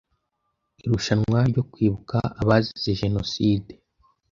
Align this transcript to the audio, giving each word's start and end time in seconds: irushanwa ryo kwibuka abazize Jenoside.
irushanwa 0.85 1.39
ryo 1.51 1.63
kwibuka 1.71 2.17
abazize 2.41 2.91
Jenoside. 3.01 3.71